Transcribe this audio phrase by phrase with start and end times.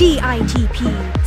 [0.00, 0.78] DITP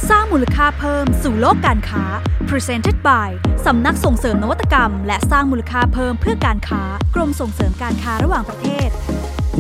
[0.10, 2.04] สร้างมูลค่าเพิ่มสู่โลกการค้า
[2.50, 3.30] Presented by
[3.66, 6.82] สำนักส่งเสริมนวัตกรรม และสร้างมูลค่าเพิ่มเพื่อการค้า
[7.16, 8.90] กรมส่งเสริมการค้าระหว่างประเทศ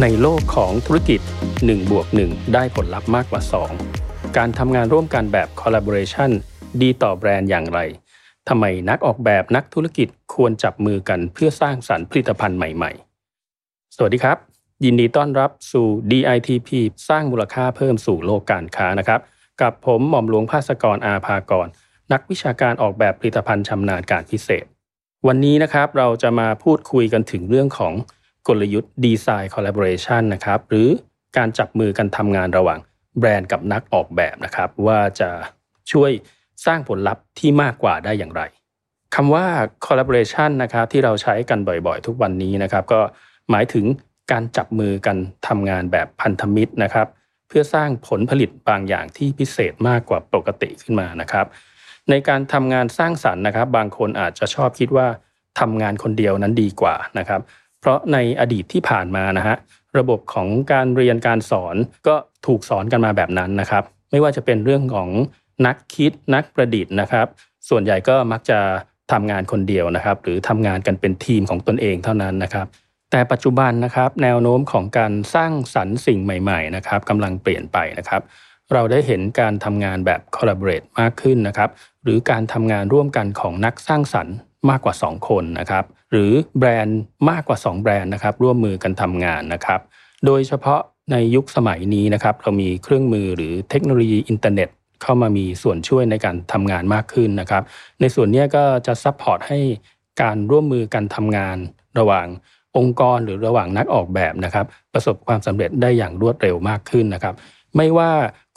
[0.02, 1.20] ในโลกของธุรกิจ
[1.56, 3.42] 1บวก1ได้ผลลัพธ์มากกว่า
[3.90, 6.32] 2 การทำงานร่วมกันแบบ collaboration
[6.82, 7.80] ดีต่อแบรนด์อย่างไร
[8.50, 12.92] ทำไมนักออกแบบนักธุรกิจควรจับมือกันเพื่อสร้างสรรค์ผลิตภัณฑ์ใหม่
[13.44, 16.70] ๆ สวัสดีครับ ยินดีต้อนรับสู่ DITP
[17.10, 19.20] สร้างมูลค่าเพิ่มสู่โลกการค้านะครับ
[19.62, 21.68] กับผมหม่อมหลวงภาสกรอาภากร
[22.12, 24.66] นักวิชาการออกแบบผลิตภัณฑ์ชำนาญการพิเศษ
[25.28, 27.94] วันนี้นะครับเราจะมาพูดคุยกันถึงเรื่องของ
[28.48, 30.88] กลยุทธ์ดีไซน์คอลลาบอร์เรชันนะครับ หรือ
[31.38, 32.80] การจับมือกันทำงานระหว่าง
[33.20, 35.30] แบรนด์กับนักออกแบบนะครับ ว่าจะ
[35.92, 36.12] ช่วย
[36.66, 38.42] สร้างผลลัพธ์ที่มากกว่าได้อย่างไร
[39.16, 39.46] คำว่า
[39.86, 43.00] collaboration นะครับที่เราใช้กันบ่อยๆ ทุกวันนี้นะครับ ก็
[43.52, 43.86] หมายถึง
[44.32, 47.08] การจับมือกันทำงานแบบพันธมิตรนะครับ
[47.48, 51.46] เพื่อสร้างผลผลิตบางอย่างที่พิเศษมากกว่าปกติขึ้นมานะครับ
[52.10, 55.08] ในการทำงานสร้างสรรค์นะครับ บางคนอาจจะชอบคิดว่า
[55.60, 57.42] ทำงานคนเดียวนั้นดีกว่านะครับ
[57.80, 59.56] เพราะในอดีตที่ผ่านมานะฮะ
[59.98, 61.76] ระบบของการเรียนการสอน
[62.08, 65.10] ก็ถูกสอนกันมาแบบนั้นนะครับ ไม่ว่าจะเป็นเรื่องของ
[65.66, 67.28] นักคิดนักประดิษฐ์นะครับ
[67.70, 68.60] ส่วนใหญ่ก็มักจะ
[69.12, 72.68] ทำงานคนเดียวนะครับ หรือทำงานกันเป็นทีมของตนเองเท่านั้นนะครับ
[73.12, 78.22] แต่ปัจจุบันนะครับแนวโน้มของการสร้างสรรค์สิ่งใหม่ๆนะครับกำลังเปลี่ยนไปนะครับ
[78.74, 81.70] เราได้เห็นการทำงานแบบ collaborate มากขึ้นนะครับ
[82.04, 84.36] หรือการทำงานร่วมกันของนักสร้างสรรค์
[84.70, 89.80] มากกว่า 2 คนนะครับ หรือแบรนด์มากกว่า 2 แบรนด์นะครับร่วมมือกันทำงานนะครับ
[90.26, 94.70] โดยเฉพาะในยุคสมัยนี้นะครับเรามีเครื่องมือหรือเทคโนโลยีอินเทอร์เน็ต
[95.04, 97.64] เข้ามามีส่วนช่วยในการทำงานมากขึ้นนะครับ
[98.02, 99.60] ในส่วนนี้ก็จะ support ให้
[100.22, 101.58] การร่วมมือกันทำงาน
[102.00, 102.28] ระหว่าง
[102.78, 107.36] องค์กรหรือระหว่างนักออกแบบนะครับ ประสบความสำเร็จได้อย่างรวดเร็วมากขึ้นนะครับ
[107.78, 108.12] ไม่ว่า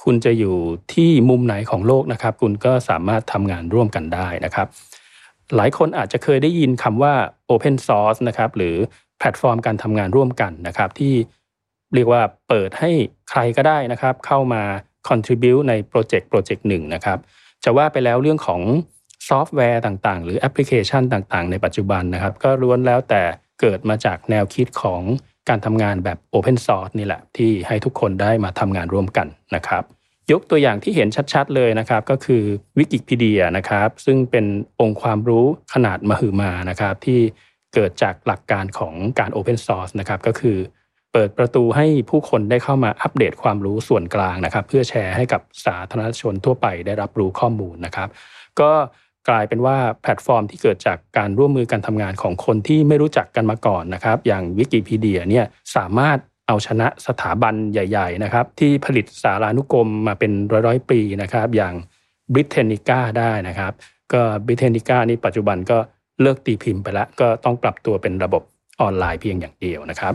[0.05, 0.57] คุณจะอยู่
[0.95, 4.67] ที่มุมไหนของโลกนะครับ คุณก็สามารถทำงานร่วมกันได้นะครับ
[5.57, 7.15] หลายคนอาจจะเคยได้ยินคำว่า
[7.51, 8.75] Open Source นะครับหรือ
[9.19, 11.15] แพลตฟอร์มการทำงานร่วมกันนะครับ ที่
[11.95, 12.91] เรียกว่าเปิดให้
[13.31, 14.63] ใครก็ได้นะครับ เข้ามา
[15.09, 17.19] contribute ในโปรเจกต์โปรเจกต์หนึ่งนะครับ
[17.65, 18.61] จะว่าไปแล้วเรื่องของ
[19.29, 23.23] ซอฟต์แวร์ต่างๆ หรือแอปพลิเคชันต่างๆ ในปัจจุบันนะครับ ก็ล้วนแล้วแต่
[23.61, 25.03] เกิดมาจากแนวคิดของ
[25.49, 29.83] การทำงานแบบ Open Source นี่แหละ ที่ให้ทุกคนได้มาทำงานร่วมกันนะครับ
[30.33, 32.43] ยกตัวอย่างที่เห็นชัดๆเลยนะครับ ก็คือ
[32.79, 34.47] วิกิพีเดียนะครับ ซึ่งเป็น
[34.81, 37.21] องค์ความรู้ขนาดมหึมานะครับ ที่
[37.75, 40.57] เกิดจากหลักการของการ Open Source นะครับก็คือ
[41.13, 48.09] เปิดประตูให้ผู้คนได้เข้ามาอัปเดตความรู้ส่วนกลางนะครับ เพื่อแชร์ให้กับสาธารณชนทั่วไปได้รับรู้ข้อมูลนะครับ
[48.61, 48.73] ก็
[49.29, 55.47] กลายเป็นว่าแพลตฟอร์มที่เกิดจากการร่วมมือกันทำงานของคนที่ไม่รู้จักกันมาก่อนนะครับ อย่างวิกิพีเดียเนี่ย
[55.77, 60.33] สามารถเอาชนะสถาบันใหญ่ ๆ นะครับ ที่ผลิตสารานุกรมมาเป็น
[60.67, 61.75] ร้อยๆ ปีนะครับ อย่าง
[62.33, 63.73] บริเทนิก้าได้นะครับ
[64.13, 65.79] ก็บริเทนิก้านี่ปัจจุบันก็
[66.23, 68.43] เลิกตีพิมพ์ไปแล้ว ก็ต้องปรับตัวเป็นระบบ
[68.81, 70.15] ออนไลน์เพียงอย่างเดียวนะครับ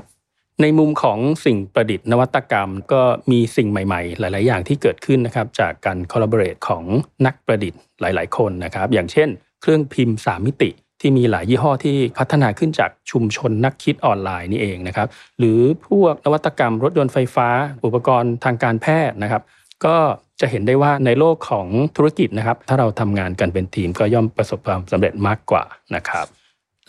[0.62, 6.84] ในมุมของสิ่งประดิษฐ์นวัตกรรม ก็มีสิ่งใหม่ๆ หลาย ๆ อย่างที่เกิดขึ้นนะครับจากการ collaborate ของ
[7.26, 9.30] นักประดิษฐ์หลาย ๆ คนนะครับ อย่างเช่น
[9.62, 10.70] เครื่องพิมพ์ 3 มิติ
[11.02, 15.08] ที่มีหลายยี่ห้อที่พัฒนาขึ้นจากชุมชนนักคิดออนไลน์นี่เองนะครับ
[15.40, 17.48] หรือพวกนวัตกรรมรถยนต์ไฟฟ้า
[17.86, 19.42] อุปกรณ์ทางการแพทย์นะครับ
[19.86, 19.98] ก็
[20.42, 25.64] จะเห็นได้ว่าในโลกของธุรกิจนะครับ ถ้าเราทำงานกันเป็นทีมก็ย่อมประสบความสำเร็จมากกว่า
[25.96, 26.26] นะครับ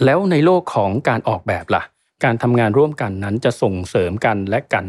[0.05, 1.83] แล้วในโลกของการออกแบบล่ะ
[2.25, 4.85] การทำงานร่วมกันนั้นจะส่งเสริมกันและกัน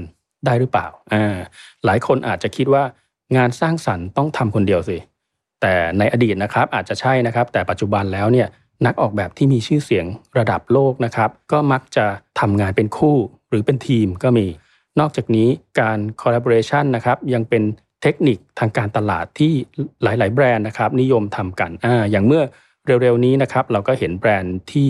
[0.45, 1.37] ได้หรือเปล่าอ่า
[1.85, 2.83] หลายคนอาจจะคิดว่า
[3.37, 4.97] งานสร้างสรรค์ต้องทำคนเดียวสิ
[5.61, 8.47] แต่ในอดีตนะครับอาจจะใช่นะครับ แต่ปัจจุบันแล้วเนี่ย
[8.85, 10.05] นักออกแบบที่มีชื่อเสียง
[10.37, 12.05] ระดับโลกนะครับ ก็มักจะ
[12.39, 13.17] ทำงานเป็นคู่
[13.49, 14.45] หรือเป็นทีมก็มี
[14.99, 15.47] นอกจากนี้
[15.79, 17.63] การ collaboration นะครับยังเป็น
[18.01, 19.53] เทคนิคทางการตลาดที่
[20.03, 22.43] หลาย ๆ แบรนด์นะครับนิยมทำกันอ่าอย่างเมื่อ
[23.01, 24.89] เร็ว ๆ นี้นะครับเราก็เห็นแบรนด์ที่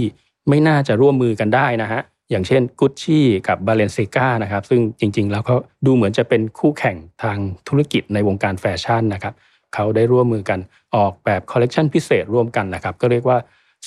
[0.50, 7.38] ไม่น่าจะร่วมมือกันได้นะฮะ อย่างเช่นกุชชี่กับบาเลนเซกานะครับซึ่งจริงๆ แล้วเขาดูเหมือนจะเป็นคู่แข่งทาง
[7.68, 9.34] ธุรกิจในวงการแฟชั่นนะครับ
[9.74, 10.60] เขาได้ร่วมมือกัน
[10.96, 13.38] ออกแบบคอลเลกชันพิเศษร่วมกันนะครับก็เรียกว่า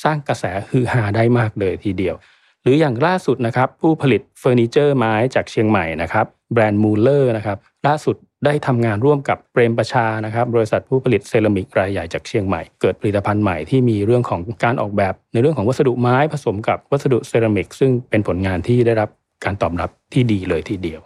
[0.02, 2.14] สร้างกระแสฮือฮาได้มากเลยทีเดียว
[2.62, 19.08] หรืออย่างล่าสุดนะครับผู้ผลิตเฟอร์นิเจอร์ไม้จากเชียงใหม่นะครับแบรนด์มูลเลอร์นะครับล่าสุด ได้ทำงานร่วมกับเปรมประชานะครับบริษัทผู้ผลิตเซรามิกรายใหญ่จากเชียงใหม่ เกิดผลิตภัณฑ์ใหม่ที่มีเรื่องของการออกแบบ ในเรื่องของวัสดุไม้ผสมกับวัสดุเซรามิก ซึ่งเป็นผลงานที่ได้รับ
[19.44, 21.00] การตอบรับที่ดีเลยทีเดียว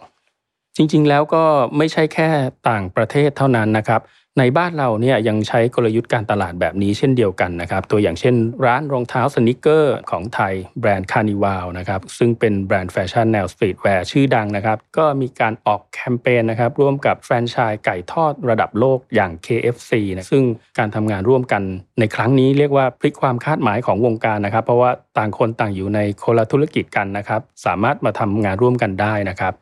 [0.75, 1.43] จริงๆแล้วก็
[1.77, 2.29] ไม่ใช่แค่
[2.69, 4.01] ต่างประเทศเท่านั้นนะครับ
[4.39, 8.35] ในบ้านเราเนี่ยยังใช้กลยุทธ์การตลาดแบบนี้เช่นเดียวกันนะครับ ตัวอย่างเช่น
[8.65, 20.43] ร้านรองเท้า sneaker ของไทยแบรนด์ Carnival นะครับซึ่งเป็นแบรนด์แฟชั่นแนว streetwear ชื่อดังนะครับ ก็มีการออกแคมเปญนะครับร่วมกับแฟรนไชส์ไก่ทอดระดับโลกอย่าง KFC นะซึ่ง
[20.79, 21.63] การทำงานร่วมกัน
[21.99, 29.53] ในครั้งนี้เรียกว่าพลิกความคาดหมายของวงการนะครับ เพราะว่าต่างคนต่างอยู่ในคนละธุรกิจกันนะครับ สามารถมาทำงานร่วมกันได้นะครับ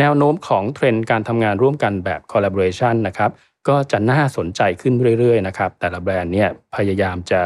[0.00, 3.30] แนวโน้มของเทรนด์การทำงานร่วมกันแบบ collaboration นะครับ
[3.68, 7.40] ก็จะน่าสนใจขึ้นเรื่อยๆนะครับแต่ละแบรนด์เนี่ยพยายามจะ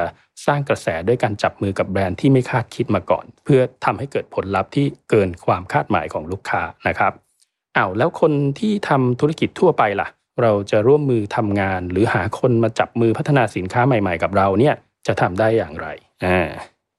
[0.47, 7.13] สร้างกระแสด้วยการจับมือกับแบรนด์ที่ไม่คาดคิดมาก่อน เพื่อทำให้เกิดผลลัพธ์ที่เกินความคาดหมายของลูกค้านะครับ
[7.77, 10.09] อ้าวแล้วคนที่ทำธุรกิจทั่วไปล่ะ
[10.43, 14.75] เราจะร่วมมือทำงาน หรือหาคนมาจับมือพัฒนาสินค้าใหม่ๆ กับเราเนี่ย
[15.07, 15.89] จะทำได้อย่างไร
[16.25, 16.49] อ่า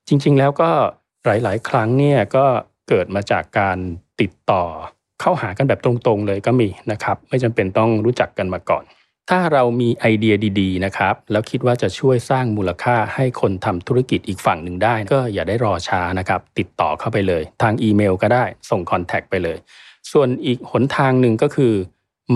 [0.07, 0.69] จริงๆแล้วก็
[1.25, 2.45] หลายๆ ครั้งเนี่ยก็
[2.89, 3.77] เกิดมาจากการ
[4.21, 4.63] ติดต่อ
[5.21, 8.83] เข้าหากันแบบตรงๆเลยก็มีนะครับ ไม่จำเป็นต้องรู้จักกันมาก่อน
[9.35, 19.57] ถ้าเรามีไอเดียดีๆนะครับแล้วคิดว่าจะช่วยสร้างมูลค่าให้คนทำธุรกิจอีกฝั่งหนึ่งได้ ก็อย่าได้รอช้านะครับติดต่อเข้าไปเลย ทางอีเมลก็ได้ส่งคอนแทคไปเลย
[20.11, 21.73] ส่วนอีกหนทางหนึ่งก็คือ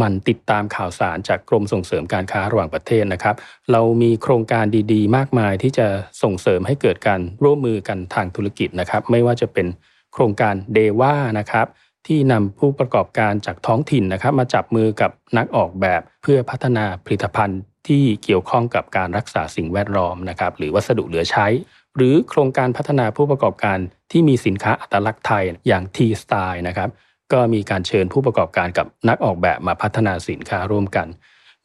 [0.01, 3.36] มันติดตามข่าวสารจากกรมส่งเสริมการค้าระหว่างประเทศนะครับ
[3.71, 5.88] เรามีโครงการดีๆ มากมายที่จะ
[6.24, 9.68] ส่งเสริมให้เกิดการร่วมมือกันทางธุรกิจนะครับ ไม่ว่าจะเป็น
[10.13, 11.68] โครงการเดว่านะครับ
[12.07, 21.48] ที่นำผู้ประกอบการจากท้องถิ่นนะครับ มาจับมือกับนักออกแบบเพื่อพัฒนาผลิตภัณฑ์ที่เกี่ยวข้องกับการรักษาสิ่งแวดล้อมนะครับ หรือวัสดุเหลือใช้
[21.96, 23.78] หรือโครงการพัฒนาผู้ประกอบการ
[24.12, 26.90] ที่มีสินค้าอัตลักษณ์ไทยอย่าง T-Style นะครับ
[27.34, 31.07] ก็มีการเชิญผู้ประกอบการกับนักออกแบบมาพัฒนาสินค้าร่วมกัน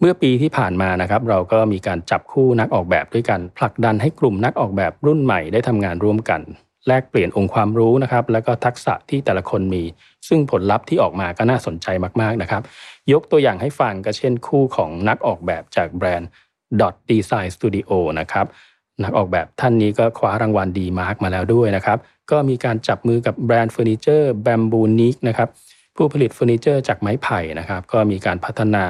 [0.00, 6.40] เมื่อปีที่ผ่านมานะครับ เราก็มีการจับคู่นักออกแบบด้วยกันผลักดันให้กลุ่มนักออกแบบรุ่นใหม่ได้ทำงานร่วมกัน
[6.86, 9.82] แลกเปลี่ยนองค์ความรู้นะครับ แล้วก็ทักษะที่แต่ละคนมี
[10.28, 11.86] ซึ่งผลลัพธ์ที่ออกมาก็น่าสนใจ
[12.20, 12.62] มากๆนะครับ
[13.12, 16.28] ยกตัวอย่างให้ฟังก็เช่นคู่ของนักออกแบบจากแบรนด์
[16.80, 17.90] Dot Design Studio
[18.20, 18.46] นะครับ
[19.04, 21.98] นักออกแบบท่านนี้ก็คว้ารางวัล DEmark มาแล้วด้วยนะครับ
[22.30, 25.48] ก็มีการจับมือกับแบรนด์เฟอร์นิเจอร์ Bambunique นะครับ
[25.96, 28.84] ผู้ผลิตเฟอร์นิเจอร์จากไม้ไผ่นะครับ ก็มีการพัฒนา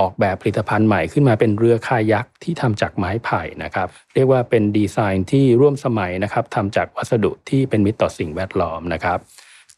[0.00, 9.18] ออกแบบผลิตภัณฑ์ใหม่ขึ้นมาเป็นเรือคายักที่ทำจากไม้ไผ่นะครับ เรียกว่าเป็นดีไซน์ที่ร่วมสมัยนะครับทำจากวัสดุที่เป็นมิตรต่อสิ่งแวดล้อมนะครับ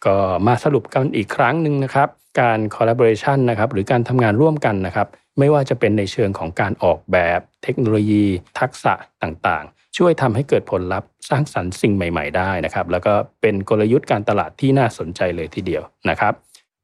[0.04, 0.16] ก็
[0.46, 2.08] มาสรุปกันอีกครั้งหนึ่งนะครับ
[2.40, 5.08] การ collaboration นะครับหรือการทำงานร่วมกันนะครับ
[5.38, 8.24] ไม่ว่าจะเป็นในเชิงของการออกแบบเทคโนโลยี
[8.60, 16.34] ทักษะต่างๆ ช่วยทำให้เกิดผลลัพธ์สร้างสรรค์สิ่งใหม่ ๆ ได้นะครับ แล้วก็เป็นกลยุทธ์การตลาดที่น่าสนใจเลยทีเดียวนะครับ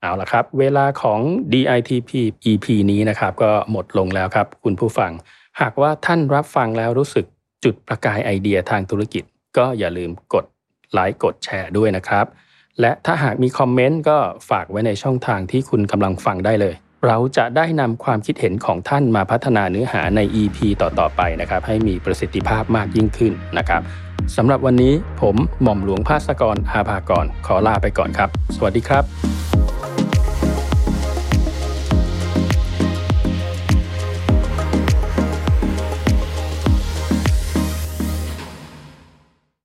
[0.01, 1.21] เอาละครับ เวลาของ
[1.53, 2.11] DITP
[2.51, 5.13] EP นี้นะครับก็หมดลงแล้วครับ คุณผู้ฟัง
[5.61, 7.25] หากว่าท่านรับฟังแล้วรู้สึก
[7.65, 9.25] จุดประกายไอเดียทางธุรกิจ
[9.57, 10.45] ก็อย่าลืมกด
[10.93, 12.27] ไลค์กดแชร์ด้วยนะครับ
[12.81, 14.19] และถ้าหากมีคอมเมนต์ก็
[14.51, 16.75] ฝากไว้ในช่องทางที่คุณกำลังฟังได้เลย
[17.07, 23.83] เราจะได้นำความคิดเห็นของท่านมาพัฒนาเนื้อหาใน EP ต่อๆไปนะครับ ให้มีประสิทธิภาพมากยิ่งขึ้นนะครับ
[24.37, 29.30] สำหรับวันนี้ผมหม่อมหลวงภาสกรอาภากรขอลาไปก่อนครับ สวัสดีครับ